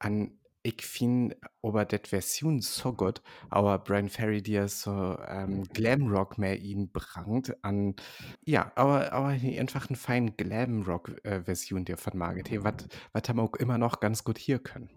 [0.00, 6.38] An ich finde aber det Version so gut, aber Brian Ferry dir so ähm, Glamrock
[6.38, 7.96] mehr ihn brangt an
[8.44, 13.28] ja, aber aber einfach 'n feinen Glamrock äh, Version der von Marget he wat wat
[13.28, 14.90] haben auch immer noch ganz gut hier können.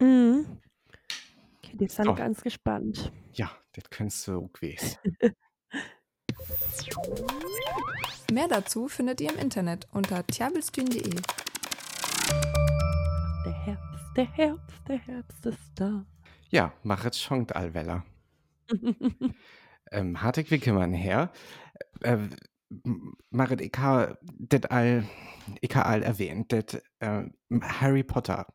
[0.00, 0.58] Mhm.
[1.58, 2.10] Okay, bin So.
[2.10, 3.12] ich ganz gespannt.
[3.32, 4.98] Ja, das könntest du auch wissen.
[8.32, 11.14] Mehr dazu findet ihr im Internet unter tjabelstühn.de.
[14.16, 16.04] Der Herbst, der Herbst, ist da.
[16.50, 18.04] Ja, machet schonkt allweller.
[19.92, 21.32] Ähm, Hartig Wickemann her.
[22.02, 22.18] Äh,
[23.30, 25.04] Marit, ich habe das all,
[25.60, 27.24] ich habe all erwähnt, das äh,
[27.60, 28.46] Harry Potter.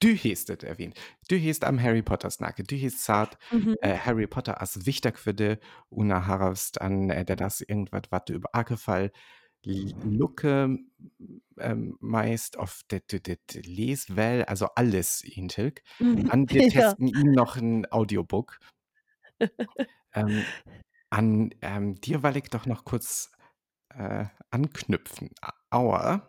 [0.00, 0.94] Du hast das erwähnt.
[1.30, 2.64] Du hast am Harry Potter snacke.
[2.64, 3.76] Du hast gesagt, Mhm.
[3.80, 5.56] äh, Harry Potter als wichtig für dich
[5.88, 9.10] und haraufst an, äh, der das irgendwas, was du über Akefall
[9.64, 10.78] Lucke
[11.58, 13.02] ähm, meist auf das
[13.54, 15.82] Leswell, also alles hintilg.
[15.98, 16.30] Mhm.
[16.30, 16.68] An wir Ja.
[16.70, 18.58] testen ihm noch ein Audiobook.
[20.14, 20.44] ähm,
[21.10, 23.30] an ähm, dir will ich doch noch kurz
[23.94, 25.30] äh, anknüpfen.
[25.40, 26.28] A- Aua,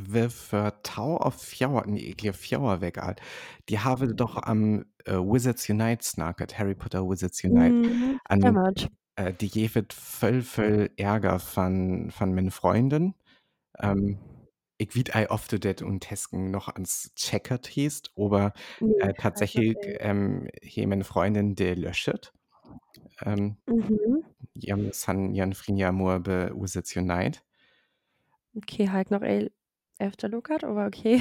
[0.00, 3.20] wir für Tau auf Fjauer, nee, ich glaube Fjauer weg, alt.
[3.68, 7.70] Die haben doch am äh, Wizards Unite snacket, Harry Potter Wizards Unite.
[7.88, 8.20] Mhm.
[8.24, 8.40] An.
[9.20, 13.14] Äh, die gevet voll, voll Ärger von, von meinen Freunden.
[13.78, 14.18] Ähm,
[14.78, 18.54] ich wied ei oft det und Tesken noch ans Checkert hieß, aber
[19.00, 22.32] äh, tatsächlich ähm, he meine Freundin de löschet.
[23.24, 24.24] Ähm, Mhm.
[24.54, 27.40] jam san jan Frinja Moor be Unite.
[28.56, 29.52] Okay, halt noch el
[29.98, 31.20] efter Lukat, aber okay.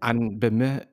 [0.00, 0.88] An bei mir,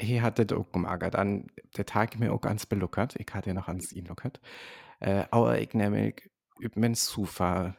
[0.00, 1.14] he hat das auch gemagert.
[1.14, 1.46] An
[1.76, 3.14] der Tag mir auch ganz beluckert.
[3.16, 4.40] Ich hatte noch ans ihn luckert.
[5.00, 5.24] Äh,
[5.74, 6.30] nämlich
[6.60, 7.76] üb men Sufa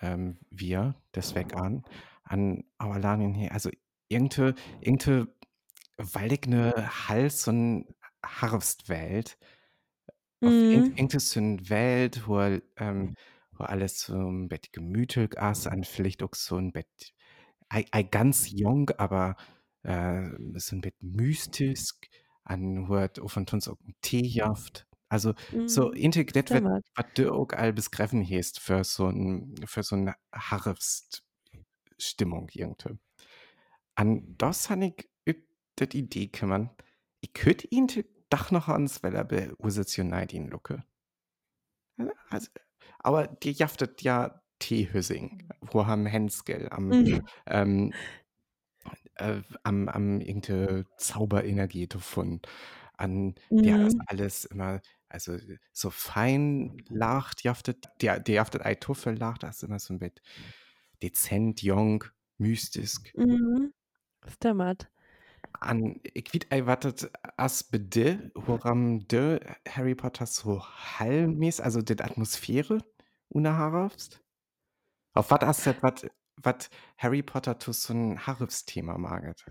[0.00, 1.84] ähm, wir desweg an.
[2.24, 3.70] An aber Lanin hier, also
[4.08, 5.28] irgende, irgende,
[5.98, 6.72] weil ich ne
[7.08, 7.86] Hals und
[10.44, 10.96] auf irgend, Mhm.
[10.96, 12.38] irgende so eine Welt, wo,
[12.76, 13.12] ähm,
[13.52, 17.14] wo alles so ein Bett gemütlich ist, an vielleicht auch so ein Bett,
[17.68, 19.36] ei, ei ganz jung, aber
[19.82, 21.92] äh, so ein Bett mystisch,
[22.44, 24.85] an wo auf und uns auch ein Tee jaft.
[25.08, 25.34] Also
[25.66, 25.92] so Mhm.
[25.92, 26.66] integriert wird,
[26.96, 31.22] was du auch all begreifen hast für so ein, für so eine Harfststimmung
[32.52, 32.98] irgendwie.
[33.96, 35.10] An das habe ich
[35.76, 36.70] dat Idee kümmern.
[37.20, 37.88] Ich könnte ihn
[38.30, 40.84] doch noch ans, er Wizards Unite ihn lucke.
[42.30, 42.48] Also,
[42.98, 47.28] aber die jaftet ja Teehüssing, wo haben Henskel am, Mhm.
[47.46, 47.92] ähm,
[49.16, 52.40] äh, am, am irgendeine Zauberenergie davon.
[52.96, 54.06] An der ist Mhm.
[54.06, 54.80] alles immer,
[55.16, 55.38] also
[55.72, 59.98] so fein lacht, jaftet, der, der jaftet ei Tuffel lacht, das ist immer so ein
[59.98, 60.20] Bett
[61.02, 62.04] dezent, jung,
[62.38, 62.96] mystisch.
[63.14, 63.72] Mhm.
[64.28, 64.90] Stimmt.
[65.60, 71.98] An, ich weet ei wattet as bede, woran de Harry Potter so hallmäßig, also die
[71.98, 72.78] Atmosphäre
[73.28, 74.22] unerharfst?
[75.14, 76.06] Auf wat as dat, wat,
[76.42, 79.46] wat Harry Potter zu so ein Harfsthema maget?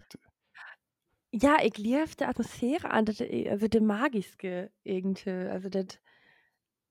[1.38, 5.30] Ja, ich liebe die Atmosphäre an, das, äh, also die magiske irgendwie.
[5.30, 6.00] Also das,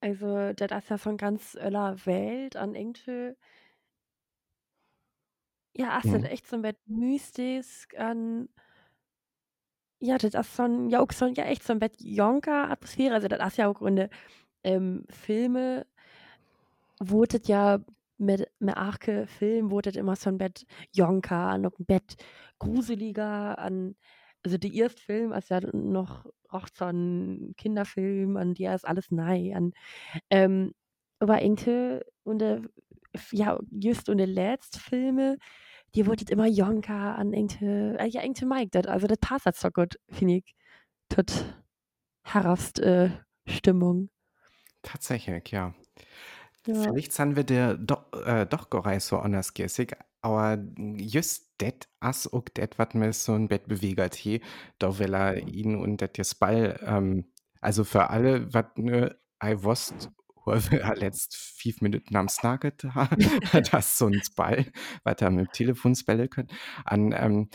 [0.01, 3.35] also das ist ja von ganz öller Welt an irgendwie.
[5.77, 6.25] Ja, ist das Mhm.
[6.25, 8.49] echt so ein Bett mystisch an.
[10.01, 12.71] Ja, das ist so ein, ja, auch so ein, ja, echt so ein Bett Jonker
[12.71, 13.15] Atmosphäre.
[13.15, 14.11] Also das ist ja auch Grunde
[14.65, 15.87] ähm, Filme,
[17.01, 17.79] wo das ja
[18.19, 22.17] mit, mit Arke Film, wo das immer so ein Bett Jonker, noch ein Bett
[22.59, 23.97] gruseliger an.
[24.45, 29.11] Also die erste Film ist ja noch auch so ein Kinderfilm, an der ist alles
[29.11, 29.55] nei.
[29.55, 29.73] An,
[30.31, 30.75] ähm,
[31.19, 32.61] aber irgendwie und äh,
[33.33, 35.39] ja, just und die letzten Filme,
[35.95, 38.87] die wurdet immer jonker an irgendwie, äh, ja, irgendwie Mike das.
[38.87, 40.55] Also das passt so gut, finde ich.
[41.09, 41.33] Tot
[42.23, 43.11] herrafst äh,
[43.47, 44.11] Stimmung.
[44.83, 45.75] Tatsächlich, ja.
[46.67, 46.83] Ja.
[46.83, 48.69] Vielleicht sind wir der doch, äh, doch
[49.01, 50.59] so anders gässig, aber
[50.97, 54.41] just det as auch det, was mir so ein Bett bewegert he,
[54.79, 57.27] da will er ihn und det jetzt Ball, ähm,
[57.61, 60.11] also für alle, was ne, I wusst,
[60.47, 62.85] wo wir letzt fünf Minuten am Snacket
[63.71, 64.65] das so ein Ball,
[65.05, 66.49] was er mit dem Telefon spellen können,
[66.87, 67.51] an, ähm,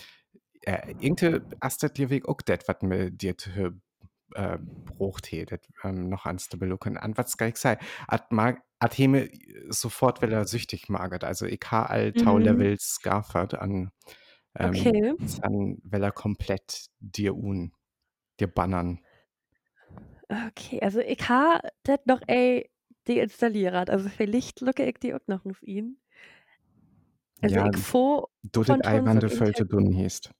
[0.62, 3.36] äh, irgendwie as det dir weg auch det, was mir dir
[4.36, 6.98] äh, brucht he, det, ähm, noch ans zu belucken.
[6.98, 7.86] An was kann ich sagen?
[8.08, 8.28] At
[8.80, 9.30] at heme
[9.70, 11.24] sofort will er süchtig magert.
[11.24, 12.40] Also ich ha all tau Mhm.
[12.40, 13.92] Levels gaffert an,
[14.56, 15.14] ähm, Okay.
[15.42, 17.74] an will er komplett dir un,
[18.40, 19.02] dir bannern.
[20.32, 22.70] Okay, also ich ha das noch ey
[23.08, 23.90] deinstalliert.
[23.90, 26.00] Also vielleicht lucke ich die auch noch auf ihn.
[27.42, 29.92] Also Ja, ich fo du von det ei, schon wann so de Fölte Inter dun
[29.92, 30.32] hießt.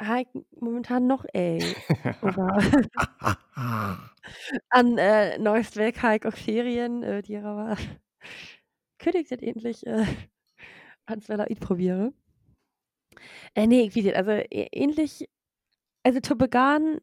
[0.00, 0.28] Ha ich
[0.60, 1.74] momentan noch ey.
[4.70, 7.76] An äh, neuest Werk auch Ferien, äh, die aber
[8.98, 10.06] kündigt das endlich äh,
[11.06, 12.12] ans Weller ich probiere.
[13.56, 15.26] Äh, nee, wie gesagt, also ä ähnlich,
[16.04, 17.00] also zu begann,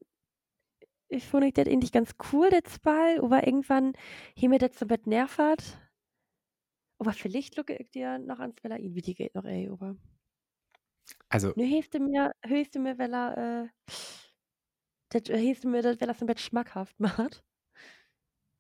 [1.10, 3.94] ich fand ich das eigentlich ganz cool, das Ball, aber irgendwann
[4.36, 5.80] he mir das so mit nervt.
[7.02, 9.96] Aber vielleicht lucke ich dir noch ans Weller wie die geht noch ey, aber
[11.34, 13.70] Also, nu hilfst du mir, hilfst du mir, weil er, äh,
[15.10, 17.42] das hilfst du mir, das, weil er ein bisschen schmackhaft macht.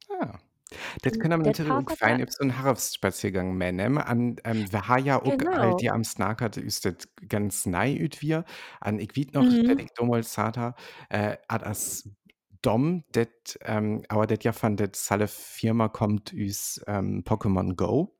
[0.09, 0.39] ah.
[1.03, 3.71] Das Und kann am der auch Part hat fein ja ob so ein Harfsspaziergang mehr
[3.73, 3.99] nehmen.
[3.99, 5.81] An, ähm, wir ha ja auch halt Genau.
[5.81, 6.95] die am Snackert ist das
[7.29, 8.45] ganz nei üt wir.
[8.81, 9.63] An ich wied noch, Mhm.
[9.65, 10.75] dat ich damals sata,
[11.09, 12.09] äh, as
[12.63, 18.15] Dom, det, ähm, aber det ja von det salle Firma kommt üs ähm, Pokémon Go.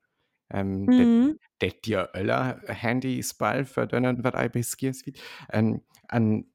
[0.54, 1.38] Ähm, det, Mhm.
[1.60, 5.14] det dir öller Handy-Spall für dönnen, wat I beskiers wie.
[5.52, 6.46] Ähm, an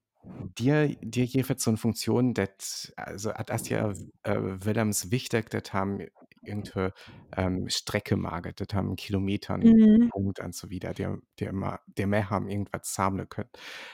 [0.57, 3.91] dir, dir jeweils so eine Funktion, dat, also hat das ja
[4.23, 5.99] äh, Willems wichtig, das haben
[6.43, 6.89] irgendwo
[7.35, 10.09] ähm, Strecke maget, das haben Kilometern, Mhm.
[10.11, 13.49] Punkt und so wieder, der, der immer, der mehr haben irgendwas sammeln können.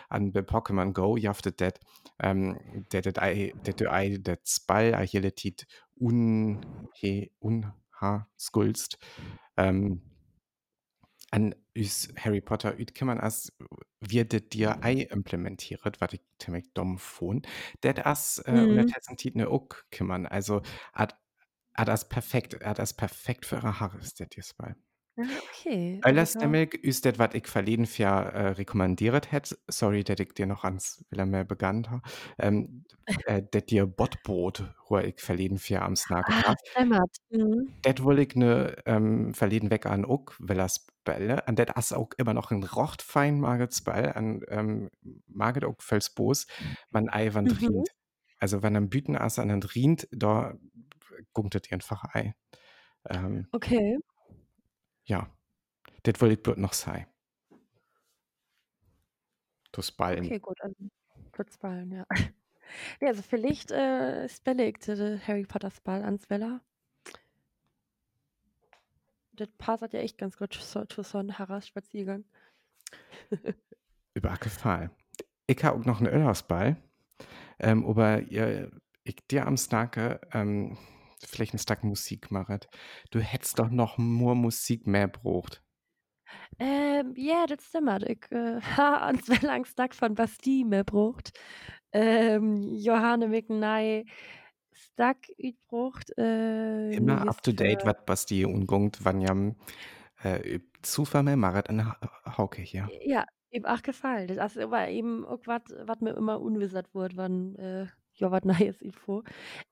[0.10, 1.74] An bei Pokémon Go jaftet das,
[2.20, 3.12] ähm, das der
[3.74, 5.68] du ei, das Ball, ei hier tit
[6.00, 6.62] un,
[8.40, 8.98] skulst,
[9.58, 10.02] ähm,
[11.32, 13.52] an üs Harry Potter üt kann man as
[14.02, 17.48] wird det dir ei implementiert, was ich ziemlich dumm fand.
[17.84, 18.78] Det as äh, und Mhm.
[18.78, 20.26] das heißt Tit ne ook kümmern.
[20.28, 20.62] Also
[20.94, 21.18] hat
[21.76, 24.76] hat das perfekt, hat das perfekt für ihre Haare ist das jetzt mal.
[25.18, 26.04] Ah, okay.
[26.10, 29.58] Also Alles da nämlich ist das, was ich verleden für äh, rekommandiert hätte.
[29.68, 32.02] Sorry, dass ich dir noch ans will mehr begann ha.
[32.38, 32.86] Ähm,
[33.26, 36.58] äh, das dir Botbrot, wo ich verleden für am Snack Ah, hab.
[36.64, 37.12] stimmt.
[37.30, 37.76] Mhm.
[37.84, 41.94] Det will ich ne ähm, verleden weg an ook will das Bälle an det as
[41.94, 44.90] auch immer noch ein rocht fein magets Ball an ähm,
[45.28, 46.48] maget auch fels bos
[46.90, 47.50] man ei wann Mhm.
[47.52, 47.90] rient
[48.40, 50.56] also wenn am Büten as an rient da
[51.34, 52.34] gunktet einfach ei
[53.10, 53.98] ähm, Okay.
[55.06, 55.30] Ja
[56.06, 57.08] det will ich bloß noch sei
[59.72, 60.62] das Ballen Okay, gut.
[60.62, 60.76] Also
[61.32, 62.06] kurz ballen, ja.
[63.00, 66.62] Ja, also vielleicht äh, spelle ich den Harry Potters Ball ans Weller.
[69.34, 72.26] Das passt ja echt ganz gut zu, zu so einem Harras-Spaziergang.
[74.16, 74.90] über Fall
[75.48, 76.78] ich habe auch noch einen Ölhausball
[77.60, 78.72] ähm, aber ihr
[79.04, 80.78] ich dir am Snake ähm,
[81.24, 82.68] vielleicht ein Stack Musik machet
[83.12, 85.62] du hättest doch noch nur Musik mehr braucht
[86.60, 88.04] Ähm, ja, das stimmt.
[88.04, 91.34] Ich äh, ha ans Wellang Stack von Bastille mehr braucht.
[91.92, 94.06] Ähm, Johanne Micknei
[94.74, 96.18] Stack übrucht.
[96.18, 97.96] Äh, immer up to date für.
[98.08, 99.56] was die ungungt wann jam
[100.24, 104.28] äh, Zufall mehr Marat an Ha- Hauke hier Ja, eben auch gefallen.
[104.28, 107.88] Das ist aber eben auch was, was mir immer unwissert wird, wann äh,
[108.20, 109.24] ja was Neues Info.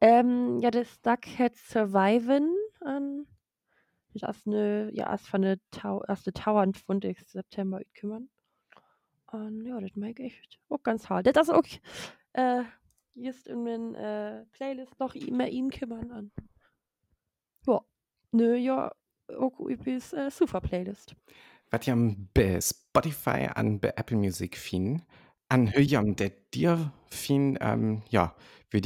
[0.02, 3.28] Ähm, ja, der Stack hat Surviven an.
[4.14, 8.30] Das ist eine, ja, ist von der Tau, erste Tower von der September kümmern.
[9.32, 11.26] Und ja, das mag ich auch ganz hart.
[11.26, 11.64] Das ist auch
[12.34, 12.64] äh,
[13.16, 16.32] just in den äh, Playlist noch immer ihn kümmern an.
[17.66, 17.82] Ja,
[18.32, 18.92] nö, ja,
[19.36, 21.16] auch übrigens äh, super Playlist.
[21.72, 25.02] wat jam bei Spotify an bei Apple Music fin
[25.54, 28.36] an höjam der dir fin ähm, ja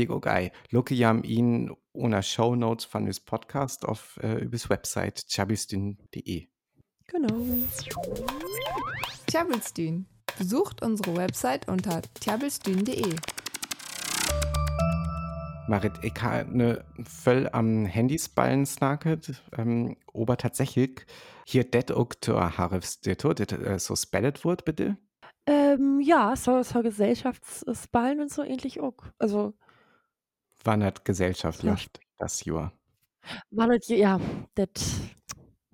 [0.10, 0.22] auch
[0.70, 6.48] Luke jam ihn ohne Show Notes von des Podcast auf äh, übers Website chabistin.de
[7.08, 7.46] Genau.
[9.28, 10.08] Tjabelstün.
[10.38, 13.16] Besucht unsere Website unter tjabelstün.de.
[15.70, 21.06] Marit, ich ha ne voll am Handysballen snacket, ähm, aber tatsächlich
[21.46, 24.98] hier det ook zur Harfstito, det äh, so spellet wird bitte?
[25.50, 28.98] Ähm, ja, so so Gesellschaftsballen und so ähnlich auch.
[29.18, 29.54] Also
[30.64, 31.06] Wann hat
[31.52, 31.88] so gesellschaftlich
[32.18, 32.78] das Jahr?
[33.52, 34.20] war das ja,
[34.56, 34.68] das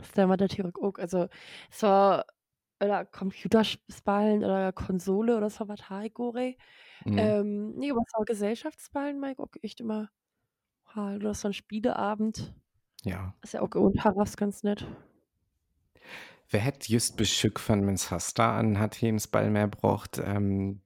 [0.02, 0.96] ist dann war natürlich auch.
[1.00, 1.28] Also
[1.72, 1.88] so
[2.84, 6.56] oder Computerspielen oder Konsole oder so was habe ich gore.
[7.06, 7.34] Mhm.
[7.34, 10.10] Ähm, ne, aber so Gesellschaftsballen ich auch echt immer
[10.88, 12.56] halt oder so 'n Spieleabend.
[13.04, 13.34] Ja.
[13.44, 14.88] Ist ja auch und Harras ganz nett.
[16.54, 20.84] Wer hätt just Beschück von mens Hasta an hat hins Ball mehr braucht, ähm,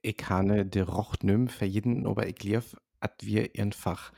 [0.00, 4.12] ich habe de rocht nüm für jeden, aber ich lief, at wir einfach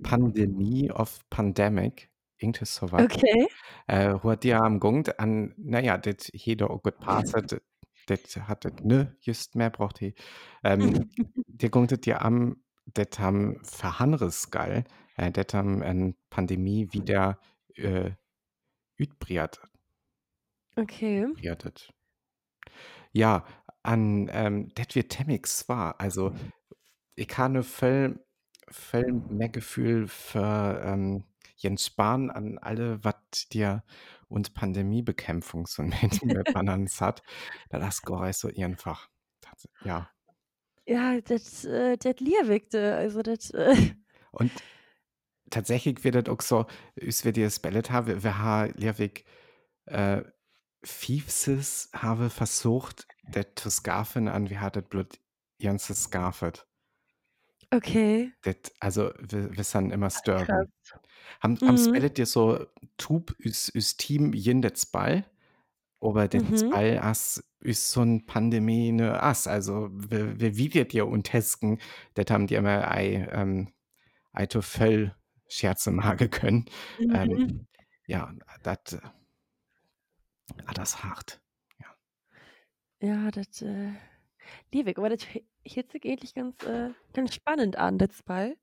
[0.00, 2.08] Pandemie of Pandemic,
[2.38, 3.02] irgendwas so was.
[3.02, 3.48] Okay.
[3.88, 7.60] Äh, huet ja am Gungt an na ja, det jeder auch gut passet,
[8.08, 10.14] det hat det ne just mehr braucht he.
[10.62, 11.10] Ähm,
[11.48, 14.84] dir gunget ja am, det ham verhanres geil,
[15.16, 17.40] äh, det ham en Pandemie wieder
[17.74, 18.12] äh,
[18.96, 19.60] übriert.
[20.76, 21.26] Okay.
[21.34, 21.92] Briatet.
[23.12, 23.44] Ja,
[23.82, 26.00] an ähm, det wir Temmix war.
[26.00, 26.34] Also
[27.14, 28.24] ich habe voll,
[28.68, 31.24] voll mehr Gefühl für ähm,
[31.56, 33.14] Jens Spahn an alle, was
[33.52, 33.84] dir
[34.28, 35.82] und Pandemiebekämpfung so
[36.52, 37.22] Banans hat.
[37.68, 39.08] Da das gar so einfach.
[39.40, 40.10] Tats ja.
[40.86, 43.74] Ja, das äh, das liewigte, also das äh
[44.32, 44.50] Und
[45.50, 46.66] tatsächlich wird das auch so,
[47.00, 49.24] als wir das Ballet haben, wir haben liewig
[50.84, 55.20] Fiefses habe versucht, det zu scarfen an wir hat das blut
[55.58, 56.66] Janses scarfet.
[57.72, 58.32] Okay.
[58.44, 60.66] Det also wir wir sind immer Krass.
[60.70, 60.72] störben.
[61.42, 61.66] Ham Mhm.
[61.66, 62.66] ham's Ballet dir so
[62.98, 65.24] tub üs üs Team jen det Ball,
[66.00, 66.72] aber det Mhm.
[66.72, 71.32] Ball as üs so 'n Pandemie ne as, also wir wir wie wird dir und
[71.32, 71.80] Hesken,
[72.16, 73.72] det haben die immer ei ähm,
[74.34, 75.14] ei to voll
[75.48, 76.66] Scherze mage können.
[77.10, 77.66] Ähm, Mhm.
[78.06, 78.32] ja,
[78.64, 79.00] dat
[80.66, 81.40] ah, das hart.
[81.80, 81.96] Ja.
[83.00, 83.92] Ja, das äh,
[84.72, 88.56] liewig, aber das hört sich eigentlich ganz äh, ganz spannend an, das Ball.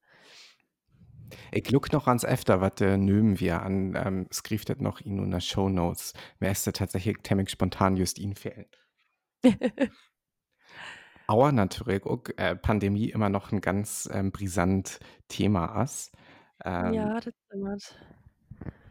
[1.52, 5.40] Ich luck noch ans efter, wat äh, nömen wir an ähm, skriftet noch in una
[5.40, 6.14] Shownotes.
[6.40, 8.66] Mir ist tatsächlich temmig spontan just ihn fehlen.
[11.28, 16.12] Aber natürlich auch äh, Pandemie immer noch ein ganz ähm, brisant Thema ist.
[16.66, 17.96] Ähm, Ja, das stimmt.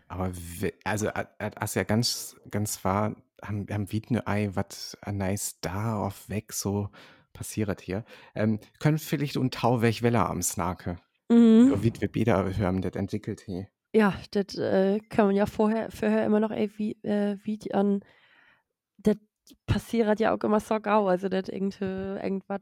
[0.09, 5.13] Aber we also as ja ganz ganz wahr haben haben wir ne Ei, wat a
[5.13, 6.89] nice da auf weg so
[7.33, 8.05] passiert hier.
[8.35, 10.97] Ähm, können vielleicht und Tau welch Welle am Snake.
[11.29, 11.83] Mhm.
[11.83, 13.67] Wie wir beide hören, das entwickelt he.
[13.95, 18.01] Ja, das äh, kann man ja vorher vorher immer noch ey, wie äh, wie an
[18.99, 19.17] das
[19.67, 22.61] passiert ja auch immer so gau, also das irgend irgendwas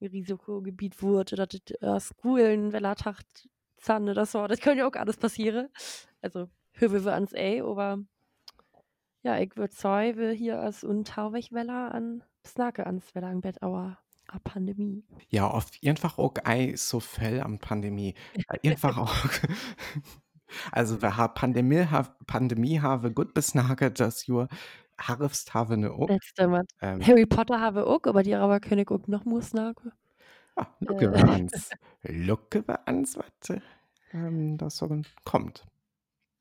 [0.00, 3.48] 'n Risikogebiet wurde oder das äh, Schulen Wellertacht
[3.78, 4.46] Zahn oder so.
[4.46, 5.68] Das kann ja auch alles passieren.
[6.20, 6.48] Also,
[6.78, 7.98] hören wir ans ey, aber
[9.22, 13.62] ja, ich würde sagen, wir hier als untauwig Weller an Snake ans Weller im Bett,
[13.62, 13.98] aber
[14.28, 15.04] a Pandemie.
[15.28, 18.14] Ja, auf einfach auch ei so fell am Pandemie.
[18.62, 19.14] Einfach auch
[20.72, 24.48] also wir ha Pandemie ha Pandemie have gut besnagert das Jahr.
[25.00, 26.08] Harfst have ne auch.
[26.08, 26.70] Das stimmt.
[26.80, 29.92] Ähm, Harry Potter habe auch, aber die aber auch noch more Snake.
[30.56, 31.18] ah, lucke Äh.
[31.18, 31.70] ans.
[32.02, 33.16] Lucke wir ans,
[33.48, 33.60] äh,
[34.12, 34.88] ähm, das so
[35.24, 35.64] kommt.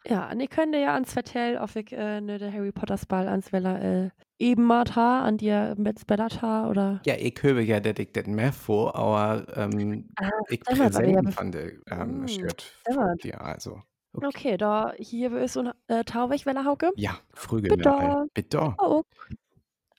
[0.09, 3.27] Ja, und ich könnte ja ans Vertell, ob ich äh, ne, der Harry Potter Ball
[3.27, 7.01] ans Weller äh, eben mal ha, an dir mit Spellata oder.
[7.05, 11.27] Ja, ich höre ja, dass ich das mehr vor, aber ähm, Ah, ich ja, präsent
[11.27, 12.95] bef- fand ähm, Mm, Shirt stimmt.
[12.97, 13.81] von dir, also.
[14.13, 14.27] Okay.
[14.27, 16.91] Okay, da hier ist so äh, Tauwig Weller Hauke.
[16.95, 18.27] Ja, Früge Bitte.
[18.33, 18.75] Bitte.
[18.79, 19.03] Oh,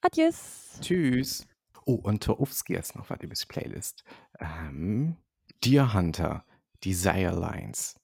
[0.01, 0.79] Adios.
[0.81, 1.47] Tschüss.
[1.85, 4.05] Oh, und Torowski jetzt noch was über die Playlist.
[4.41, 5.17] Ähm,
[5.65, 6.45] Deer Hunter,
[6.85, 7.95] Desire Lines.